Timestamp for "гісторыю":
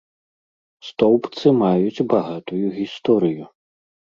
2.81-3.43